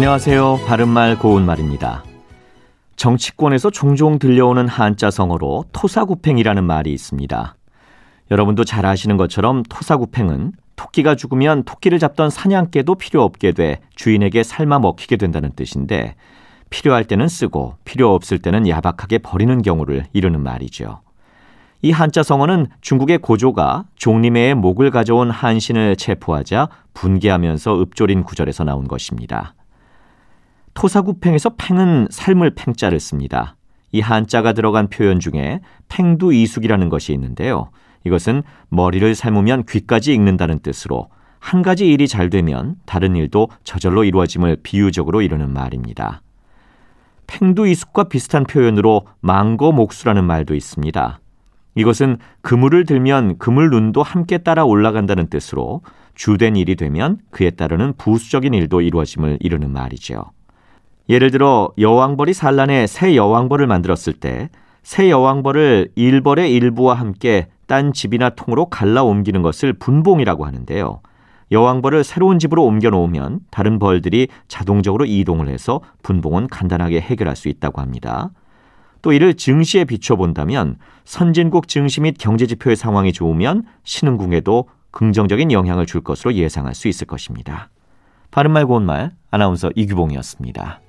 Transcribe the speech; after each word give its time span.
안녕하세요. 0.00 0.60
바른말 0.66 1.18
고운말입니다. 1.18 2.04
정치권에서 2.96 3.68
종종 3.68 4.18
들려오는 4.18 4.66
한자성어로 4.66 5.66
토사구팽이라는 5.72 6.64
말이 6.64 6.90
있습니다. 6.94 7.54
여러분도 8.30 8.64
잘 8.64 8.86
아시는 8.86 9.18
것처럼 9.18 9.62
토사구팽은 9.64 10.52
토끼가 10.76 11.16
죽으면 11.16 11.64
토끼를 11.64 11.98
잡던 11.98 12.30
사냥개도 12.30 12.94
필요 12.94 13.22
없게 13.22 13.52
돼 13.52 13.80
주인에게 13.94 14.42
삶아 14.42 14.78
먹히게 14.78 15.18
된다는 15.18 15.52
뜻인데 15.54 16.14
필요할 16.70 17.04
때는 17.04 17.28
쓰고 17.28 17.74
필요 17.84 18.14
없을 18.14 18.38
때는 18.38 18.66
야박하게 18.68 19.18
버리는 19.18 19.60
경우를 19.60 20.06
이르는 20.14 20.42
말이죠. 20.42 21.02
이 21.82 21.90
한자 21.90 22.22
성어는 22.22 22.68
중국의 22.80 23.18
고조가 23.18 23.84
종리매의 23.96 24.54
목을 24.54 24.92
가져온 24.92 25.30
한신을 25.30 25.96
체포하자 25.96 26.70
분개하면서 26.94 27.82
읊조린 27.82 28.22
구절에서 28.22 28.64
나온 28.64 28.88
것입니다. 28.88 29.52
토사구팽에서 30.74 31.50
팽은 31.56 32.08
삶을 32.10 32.54
팽자를 32.54 33.00
씁니다. 33.00 33.56
이 33.92 34.00
한자가 34.00 34.52
들어간 34.52 34.88
표현 34.88 35.18
중에 35.20 35.60
팽두이숙이라는 35.88 36.88
것이 36.88 37.12
있는데요. 37.12 37.70
이것은 38.04 38.42
머리를 38.68 39.14
삶으면 39.14 39.64
귀까지 39.68 40.14
익는다는 40.14 40.60
뜻으로 40.60 41.08
한 41.38 41.62
가지 41.62 41.90
일이 41.90 42.06
잘 42.06 42.30
되면 42.30 42.76
다른 42.86 43.16
일도 43.16 43.48
저절로 43.64 44.04
이루어짐을 44.04 44.58
비유적으로 44.62 45.22
이루는 45.22 45.52
말입니다. 45.52 46.22
팽두이숙과 47.26 48.04
비슷한 48.04 48.44
표현으로 48.44 49.06
망고목수라는 49.20 50.24
말도 50.24 50.54
있습니다. 50.54 51.20
이것은 51.76 52.18
그물을 52.42 52.84
들면 52.84 53.38
그물 53.38 53.70
눈도 53.70 54.02
함께 54.02 54.38
따라 54.38 54.64
올라간다는 54.64 55.28
뜻으로 55.28 55.82
주된 56.14 56.56
일이 56.56 56.74
되면 56.74 57.18
그에 57.30 57.50
따르는 57.50 57.94
부수적인 57.96 58.52
일도 58.52 58.80
이루어짐을 58.80 59.38
이루는 59.40 59.70
말이죠. 59.70 60.24
예를 61.10 61.30
들어 61.30 61.72
여왕벌이 61.76 62.32
산란해 62.32 62.86
새 62.86 63.16
여왕벌을 63.16 63.66
만들었을 63.66 64.14
때 64.14 64.48
새 64.82 65.10
여왕벌을 65.10 65.90
일벌의 65.94 66.52
일부와 66.52 66.94
함께 66.94 67.48
딴 67.66 67.92
집이나 67.92 68.30
통으로 68.30 68.66
갈라 68.66 69.02
옮기는 69.02 69.42
것을 69.42 69.72
분봉이라고 69.74 70.44
하는데요. 70.46 71.00
여왕벌을 71.52 72.04
새로운 72.04 72.38
집으로 72.38 72.64
옮겨 72.64 72.90
놓으면 72.90 73.40
다른 73.50 73.78
벌들이 73.78 74.28
자동적으로 74.48 75.04
이동을 75.04 75.48
해서 75.48 75.80
분봉은 76.02 76.48
간단하게 76.48 77.00
해결할 77.00 77.36
수 77.36 77.48
있다고 77.48 77.80
합니다. 77.80 78.30
또 79.02 79.12
이를 79.12 79.34
증시에 79.34 79.84
비춰본다면 79.84 80.76
선진국 81.04 81.68
증시 81.68 82.00
및 82.00 82.16
경제지표의 82.18 82.76
상황이 82.76 83.12
좋으면 83.12 83.64
신흥국에도 83.82 84.68
긍정적인 84.90 85.52
영향을 85.52 85.86
줄 85.86 86.02
것으로 86.02 86.34
예상할 86.34 86.74
수 86.74 86.88
있을 86.88 87.06
것입니다. 87.06 87.68
바른말 88.30 88.66
고운말 88.66 89.12
아나운서 89.30 89.70
이규봉이었습니다. 89.74 90.80